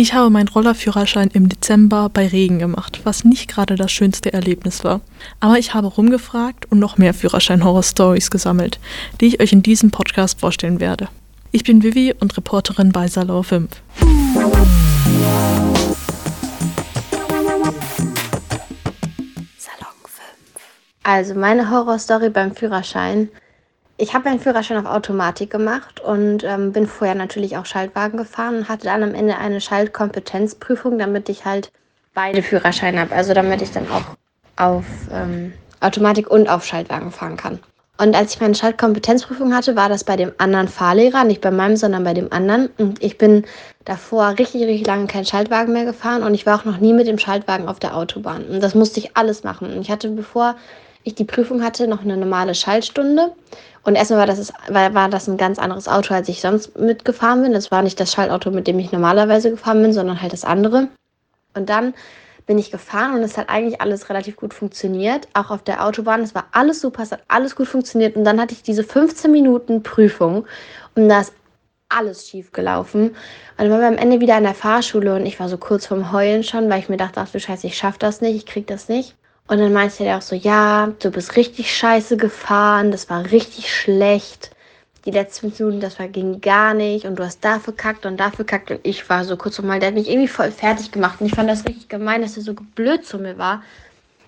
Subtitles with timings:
[0.00, 4.84] Ich habe meinen Rollerführerschein im Dezember bei Regen gemacht, was nicht gerade das schönste Erlebnis
[4.84, 5.00] war.
[5.40, 8.78] Aber ich habe rumgefragt und noch mehr Führerschein-Horror-Stories gesammelt,
[9.20, 11.08] die ich euch in diesem Podcast vorstellen werde.
[11.50, 13.68] Ich bin Vivi und Reporterin bei Salon 5.
[21.02, 23.30] Also meine Horrorstory beim Führerschein.
[24.00, 28.58] Ich habe meinen Führerschein auf Automatik gemacht und ähm, bin vorher natürlich auch Schaltwagen gefahren
[28.58, 31.72] und hatte dann am Ende eine Schaltkompetenzprüfung, damit ich halt
[32.14, 33.12] beide Führerscheine habe.
[33.12, 34.04] Also damit ich dann auch
[34.54, 37.58] auf ähm, Automatik und auf Schaltwagen fahren kann.
[38.00, 41.76] Und als ich meine Schaltkompetenzprüfung hatte, war das bei dem anderen Fahrlehrer, nicht bei meinem,
[41.76, 42.68] sondern bei dem anderen.
[42.78, 43.44] Und ich bin
[43.84, 47.08] davor richtig, richtig lange keinen Schaltwagen mehr gefahren und ich war auch noch nie mit
[47.08, 48.44] dem Schaltwagen auf der Autobahn.
[48.44, 49.72] Und das musste ich alles machen.
[49.72, 50.54] Und ich hatte, bevor
[51.08, 53.32] ich die Prüfung hatte, noch eine normale Schaltstunde.
[53.82, 57.42] Und erstmal war das, war, war das ein ganz anderes Auto, als ich sonst mitgefahren
[57.42, 57.54] bin.
[57.54, 60.88] Es war nicht das Schaltauto, mit dem ich normalerweise gefahren bin, sondern halt das andere.
[61.54, 61.94] Und dann
[62.46, 65.28] bin ich gefahren und es hat eigentlich alles relativ gut funktioniert.
[65.34, 66.22] Auch auf der Autobahn.
[66.22, 68.16] Es war alles super, es hat alles gut funktioniert.
[68.16, 70.46] Und dann hatte ich diese 15 Minuten Prüfung
[70.94, 71.34] und da ist
[71.90, 73.10] alles schief gelaufen.
[73.10, 73.16] Und
[73.56, 76.10] dann waren wir am Ende wieder an der Fahrschule und ich war so kurz vorm
[76.10, 78.66] Heulen schon, weil ich mir dachte, ach du Scheiße, ich schaff das nicht, ich krieg
[78.66, 79.14] das nicht.
[79.48, 83.74] Und dann meinte er auch so, ja, du bist richtig scheiße gefahren, das war richtig
[83.74, 84.50] schlecht.
[85.06, 88.44] Die letzten Minuten, das war, ging gar nicht und du hast dafür kackt und dafür
[88.44, 91.26] kackt und ich war so kurz nochmal, der hat mich irgendwie voll fertig gemacht und
[91.26, 93.62] ich fand das richtig gemein, dass er so blöd zu mir war.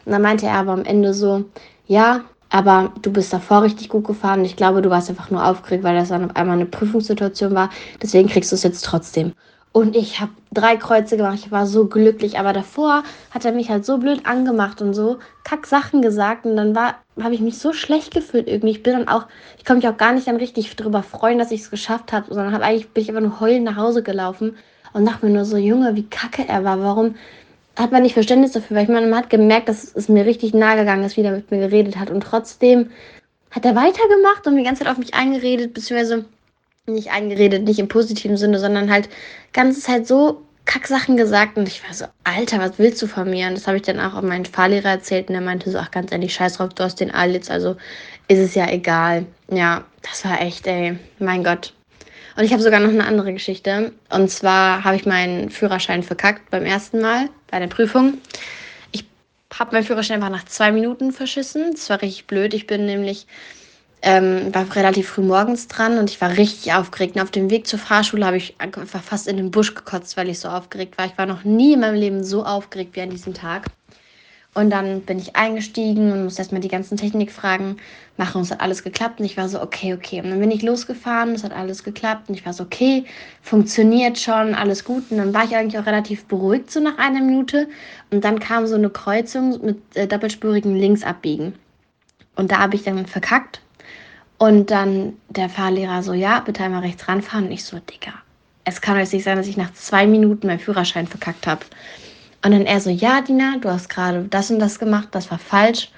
[0.07, 1.45] Und dann meinte er aber am Ende so,
[1.87, 4.45] ja, aber du bist davor richtig gut gefahren.
[4.45, 7.69] Ich glaube, du warst einfach nur aufgeregt, weil das dann auf einmal eine Prüfungssituation war.
[8.03, 9.35] Deswegen kriegst du es jetzt trotzdem.
[9.73, 11.39] Und ich habe drei Kreuze gemacht.
[11.39, 12.39] Ich war so glücklich.
[12.39, 16.45] Aber davor hat er mich halt so blöd angemacht und so kack Sachen gesagt.
[16.45, 18.73] Und dann habe ich mich so schlecht gefühlt irgendwie.
[18.73, 19.27] Ich bin dann auch,
[19.59, 22.27] ich konnte mich auch gar nicht dann richtig darüber freuen, dass ich es geschafft habe,
[22.29, 24.57] sondern hab eigentlich bin ich einfach nur heulend nach Hause gelaufen
[24.93, 26.81] und dachte mir nur so, Junge, wie kacke er war.
[26.81, 27.15] Warum
[27.77, 28.77] hat man nicht Verständnis dafür?
[28.77, 31.31] Weil ich meine, man hat gemerkt, dass es mir richtig nahe gegangen ist, wie er
[31.31, 32.11] mit mir geredet hat.
[32.11, 32.91] Und trotzdem
[33.53, 36.25] hat er weitergemacht und die ganze Zeit auf mich eingeredet, beziehungsweise
[36.93, 39.09] nicht eingeredet, nicht im positiven Sinne, sondern halt
[39.53, 43.49] ganze Zeit so Kacksachen gesagt und ich war so, Alter, was willst du von mir?
[43.49, 45.91] Und das habe ich dann auch an meinen Fahrlehrer erzählt und der meinte so, ach
[45.91, 47.77] ganz ehrlich, scheiß drauf, du hast den Alitz, also
[48.29, 49.27] ist es ja egal.
[49.51, 51.73] Ja, das war echt, ey, mein Gott.
[52.37, 53.93] Und ich habe sogar noch eine andere Geschichte.
[54.09, 58.19] Und zwar habe ich meinen Führerschein verkackt beim ersten Mal bei der Prüfung.
[58.93, 59.05] Ich
[59.53, 61.73] habe meinen Führerschein einfach nach zwei Minuten verschissen.
[61.73, 62.55] Das war richtig blöd.
[62.55, 63.27] Ich bin nämlich
[64.03, 67.17] ähm, war relativ früh morgens dran und ich war richtig aufgeregt.
[67.17, 70.29] Und auf dem Weg zur Fahrschule habe ich einfach fast in den Busch gekotzt, weil
[70.29, 71.07] ich so aufgeregt war.
[71.07, 73.67] Ich war noch nie in meinem Leben so aufgeregt wie an diesem Tag.
[74.53, 77.77] Und dann bin ich eingestiegen und musste erstmal die ganzen Technikfragen
[78.17, 78.39] machen.
[78.39, 79.21] Und es hat alles geklappt.
[79.21, 80.21] Und ich war so, okay, okay.
[80.21, 82.29] Und dann bin ich losgefahren, es hat alles geklappt.
[82.29, 83.05] Und ich war so, okay,
[83.43, 85.05] funktioniert schon, alles gut.
[85.11, 87.69] Und dann war ich eigentlich auch relativ beruhigt, so nach einer Minute.
[88.11, 91.55] Und dann kam so eine Kreuzung mit äh, doppelspurigen Linksabbiegen.
[92.35, 93.61] Und da habe ich dann verkackt
[94.41, 97.45] und dann der Fahrlehrer so, ja, bitte einmal rechts ranfahren.
[97.45, 98.15] Und ich so, Digga,
[98.65, 101.67] es kann jetzt nicht sein, dass ich nach zwei Minuten meinen Führerschein verkackt habe.
[102.43, 105.39] Und dann er so, ja, Dina, du hast gerade das und das gemacht, das war
[105.39, 105.91] falsch.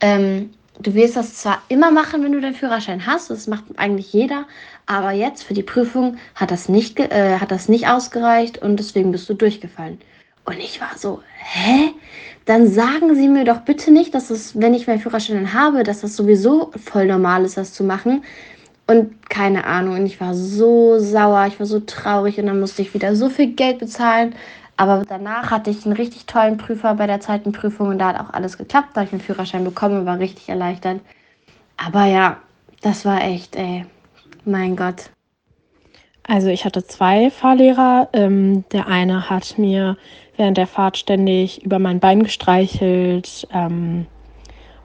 [0.00, 0.50] Ähm,
[0.80, 4.44] du wirst das zwar immer machen, wenn du deinen Führerschein hast, das macht eigentlich jeder,
[4.86, 9.12] aber jetzt für die Prüfung hat das nicht, äh, hat das nicht ausgereicht und deswegen
[9.12, 10.00] bist du durchgefallen.
[10.46, 11.92] Und ich war so, hä?
[12.46, 16.02] Dann sagen Sie mir doch bitte nicht, dass es, wenn ich meinen Führerschein habe, dass
[16.02, 18.22] das sowieso voll normal ist, das zu machen.
[18.86, 22.82] Und keine Ahnung, und ich war so sauer, ich war so traurig und dann musste
[22.82, 24.34] ich wieder so viel Geld bezahlen.
[24.76, 28.20] Aber danach hatte ich einen richtig tollen Prüfer bei der zweiten Prüfung und da hat
[28.20, 28.88] auch alles geklappt.
[28.92, 31.00] Da habe ich einen Führerschein bekommen und war richtig erleichtert.
[31.76, 32.38] Aber ja,
[32.82, 33.86] das war echt, ey,
[34.44, 35.10] mein Gott.
[36.24, 38.08] Also ich hatte zwei Fahrlehrer.
[38.12, 39.96] Ähm, der eine hat mir
[40.36, 44.06] während der Fahrt ständig über mein Bein gestreichelt ähm,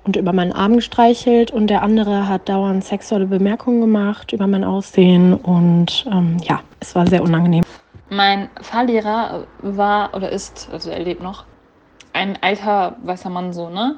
[0.03, 4.63] und über meinen Arm gestreichelt und der andere hat dauernd sexuelle Bemerkungen gemacht über mein
[4.63, 7.63] Aussehen und ähm, ja, es war sehr unangenehm.
[8.09, 11.45] Mein Fahrlehrer war oder ist, also er lebt noch,
[12.13, 13.97] ein alter weißer Mann so, ne?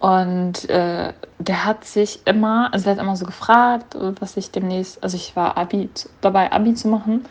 [0.00, 5.02] Und äh, der hat sich immer, also der hat immer so gefragt, was ich demnächst,
[5.02, 5.88] also ich war Abi,
[6.20, 7.24] dabei Abi zu machen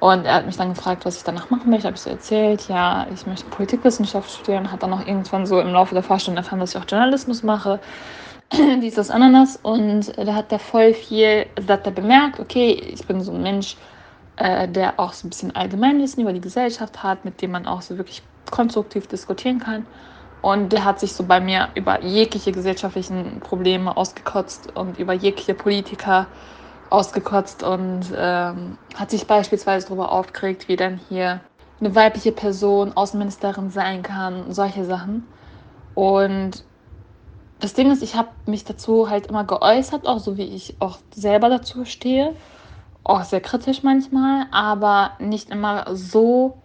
[0.00, 1.86] und er hat mich dann gefragt, was ich danach machen möchte.
[1.86, 4.70] Habe ich so erzählt, ja, ich möchte Politikwissenschaft studieren.
[4.70, 7.80] Hat dann auch irgendwann so im Laufe der Fahrstunde erfahren, dass ich auch Journalismus mache.
[8.52, 9.58] Dies, das, Ananas.
[9.62, 13.32] Und da hat er voll viel, also da hat er bemerkt, okay, ich bin so
[13.32, 13.76] ein Mensch,
[14.36, 17.82] äh, der auch so ein bisschen Allgemeinwissen über die Gesellschaft hat, mit dem man auch
[17.82, 19.86] so wirklich konstruktiv diskutieren kann.
[20.42, 25.54] Und der hat sich so bei mir über jegliche gesellschaftlichen Probleme ausgekotzt und über jegliche
[25.54, 26.26] Politiker
[26.94, 31.40] ausgekotzt und ähm, hat sich beispielsweise darüber aufgeregt, wie dann hier
[31.80, 35.26] eine weibliche Person Außenministerin sein kann, solche Sachen.
[35.94, 36.64] Und
[37.58, 40.98] das Ding ist, ich habe mich dazu halt immer geäußert, auch so wie ich auch
[41.12, 42.34] selber dazu stehe.
[43.02, 46.58] Auch sehr kritisch manchmal, aber nicht immer so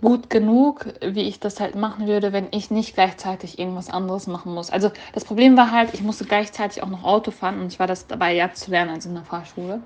[0.00, 4.52] gut genug, wie ich das halt machen würde, wenn ich nicht gleichzeitig irgendwas anderes machen
[4.52, 4.70] muss.
[4.70, 7.86] Also das Problem war halt, ich musste gleichzeitig auch noch Auto fahren und ich war
[7.86, 9.80] das dabei ja zu lernen, also in der Fahrschule.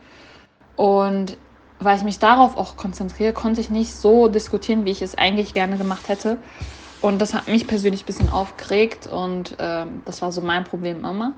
[0.76, 1.36] Und
[1.78, 5.54] weil ich mich darauf auch konzentriere, konnte ich nicht so diskutieren, wie ich es eigentlich
[5.54, 6.38] gerne gemacht hätte.
[7.00, 11.04] Und das hat mich persönlich ein bisschen aufgeregt und äh, das war so mein Problem
[11.04, 11.32] immer.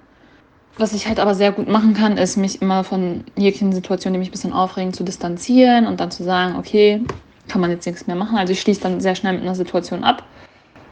[0.79, 4.19] Was ich halt aber sehr gut machen kann, ist mich immer von jeglichen Situationen, die
[4.21, 7.05] mich ein bisschen aufregen, zu distanzieren und dann zu sagen, okay,
[7.49, 8.37] kann man jetzt nichts mehr machen.
[8.37, 10.25] Also ich schließe dann sehr schnell mit einer Situation ab.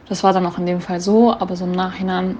[0.07, 2.37] Das war dann auch in dem Fall so, aber so im Nachhinein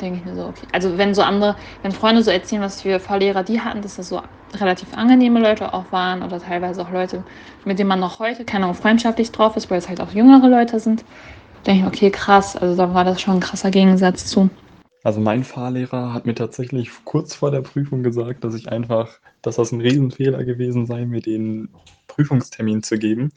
[0.00, 0.66] denke ich mir so, okay.
[0.72, 4.08] Also wenn so andere, wenn Freunde so erzählen, was für Fahrlehrer die hatten, dass das
[4.08, 4.20] so
[4.54, 7.24] relativ angenehme Leute auch waren oder teilweise auch Leute,
[7.64, 10.48] mit denen man noch heute keine Ahnung, freundschaftlich drauf ist, weil es halt auch jüngere
[10.48, 11.04] Leute sind,
[11.66, 12.56] denke ich, okay, krass.
[12.56, 14.50] Also dann war das schon ein krasser Gegensatz zu.
[15.04, 19.56] Also mein Fahrlehrer hat mir tatsächlich kurz vor der Prüfung gesagt, dass ich einfach, dass
[19.56, 21.70] das ein Riesenfehler gewesen sei, mir den
[22.06, 23.32] Prüfungstermin zu geben.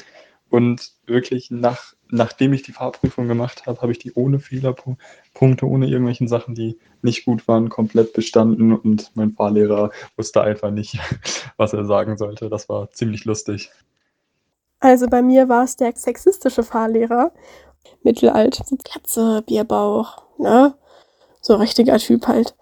[0.50, 5.88] Und wirklich nach, nachdem ich die Fahrprüfung gemacht habe, habe ich die ohne Fehlerpunkte, ohne
[5.88, 8.72] irgendwelchen Sachen, die nicht gut waren, komplett bestanden.
[8.72, 11.00] Und mein Fahrlehrer wusste einfach nicht,
[11.58, 12.50] was er sagen sollte.
[12.50, 13.72] Das war ziemlich lustig.
[14.80, 17.32] Also bei mir war es der sexistische Fahrlehrer.
[18.04, 20.76] Mittelalt, Katze, Bierbauch, ne?
[21.46, 22.56] So richtiger Typ halt.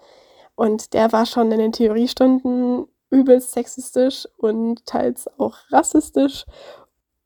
[0.56, 6.46] Und der war schon in den Theoriestunden übelst sexistisch und teils auch rassistisch.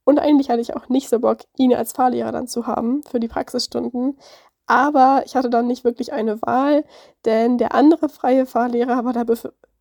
[0.03, 3.19] Und eigentlich hatte ich auch nicht so Bock, ihn als Fahrlehrer dann zu haben für
[3.19, 4.19] die Praxisstunden.
[4.67, 6.85] Aber ich hatte dann nicht wirklich eine Wahl,
[7.25, 9.23] denn der andere freie Fahrlehrer war, da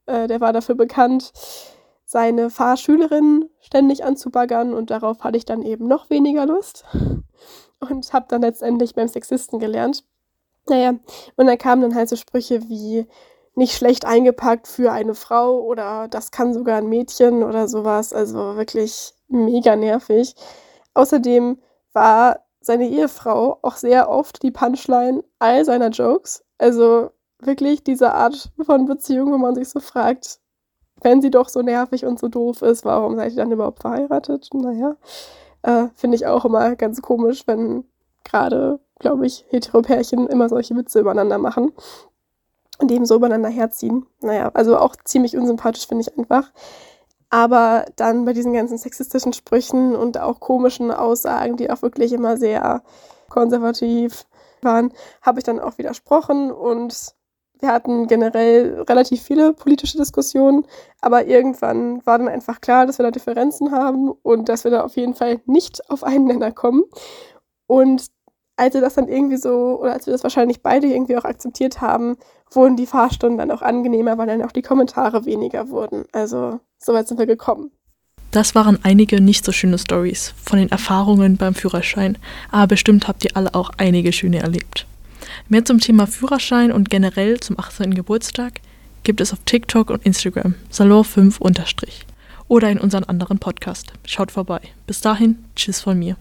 [0.07, 1.31] äh, der war dafür bekannt,
[2.07, 6.87] seine Fahrschülerin ständig anzubaggern und darauf hatte ich dann eben noch weniger Lust
[7.81, 10.05] und habe dann letztendlich beim Sexisten gelernt.
[10.69, 10.95] Naja,
[11.37, 13.07] und dann kamen dann halt so Sprüche wie,
[13.57, 18.13] nicht schlecht eingepackt für eine Frau oder das kann sogar ein Mädchen oder sowas.
[18.13, 20.35] Also wirklich mega nervig.
[20.95, 21.59] Außerdem
[21.93, 26.45] war seine Ehefrau auch sehr oft die Punchline all seiner Jokes.
[26.59, 30.39] Also wirklich diese Art von Beziehung, wo man sich so fragt,
[31.03, 34.49] wenn sie doch so nervig und so doof ist, warum seid ihr dann überhaupt verheiratet?
[34.53, 34.97] Naja,
[35.63, 37.85] äh, finde ich auch immer ganz komisch, wenn
[38.25, 41.73] gerade, glaube ich, Heteropärchen immer solche Witze übereinander machen
[42.79, 44.07] und eben so übereinander herziehen.
[44.21, 46.53] Naja, also auch ziemlich unsympathisch finde ich einfach.
[47.29, 52.37] Aber dann bei diesen ganzen sexistischen Sprüchen und auch komischen Aussagen, die auch wirklich immer
[52.37, 52.83] sehr
[53.29, 54.27] konservativ
[54.63, 57.15] waren, habe ich dann auch widersprochen und
[57.59, 60.67] wir hatten generell relativ viele politische Diskussionen,
[61.01, 64.85] aber irgendwann war dann einfach klar, dass wir da Differenzen haben und dass wir da
[64.85, 66.85] auf jeden Fall nicht auf einen Nenner kommen.
[67.67, 68.07] Und
[68.57, 71.81] als wir das dann irgendwie so, oder als wir das wahrscheinlich beide irgendwie auch akzeptiert
[71.81, 72.17] haben,
[72.51, 76.05] wurden die Fahrstunden dann auch angenehmer, weil dann auch die Kommentare weniger wurden.
[76.13, 77.71] Also soweit sind wir gekommen.
[78.31, 82.19] Das waren einige nicht so schöne Stories von den Erfahrungen beim Führerschein,
[82.51, 84.87] aber bestimmt habt ihr alle auch einige schöne erlebt.
[85.49, 87.95] Mehr zum Thema Führerschein und generell zum 18.
[87.95, 88.61] Geburtstag
[89.05, 91.39] gibt es auf TikTok und Instagram Salon5
[92.49, 93.93] oder in unseren anderen Podcast.
[94.05, 94.61] Schaut vorbei.
[94.87, 96.17] Bis dahin, tschüss von mir.